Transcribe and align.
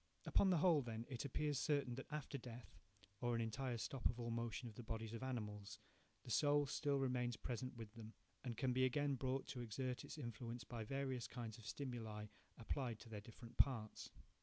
Upon 0.25 0.49
the 0.49 0.57
whole, 0.57 0.81
then, 0.81 1.05
it 1.09 1.25
appears 1.25 1.59
certain 1.59 1.93
that 1.93 2.07
after 2.09 2.39
death, 2.39 2.75
or 3.19 3.35
an 3.35 3.41
entire 3.41 3.77
stop 3.77 4.07
of 4.07 4.19
all 4.19 4.31
motion 4.31 4.67
in 4.67 4.73
the 4.73 4.81
bodies 4.81 5.13
of 5.13 5.21
animals, 5.21 5.77
the 6.23 6.31
soul 6.31 6.65
still 6.65 6.97
remains 6.97 7.37
present 7.37 7.75
with 7.77 7.93
them, 7.93 8.13
and 8.43 8.57
can 8.57 8.73
be 8.73 8.83
again 8.83 9.13
brought 9.13 9.45
to 9.49 9.61
exert 9.61 10.03
its 10.03 10.17
influence 10.17 10.63
by 10.63 10.83
various 10.85 11.27
kinds 11.27 11.59
of 11.59 11.67
stimuli 11.67 12.25
applied 12.57 12.97
to 13.01 13.09
their 13.09 13.21
different 13.21 13.57
parts. 13.57 14.09